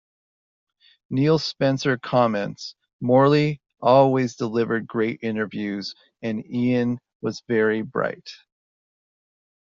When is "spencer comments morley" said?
1.37-3.61